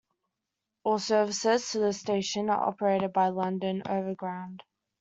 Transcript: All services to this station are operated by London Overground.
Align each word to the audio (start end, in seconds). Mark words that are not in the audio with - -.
All 0.83 0.97
services 0.97 1.73
to 1.73 1.77
this 1.79 1.99
station 1.99 2.49
are 2.49 2.69
operated 2.69 3.13
by 3.13 3.27
London 3.27 3.83
Overground. 3.87 4.63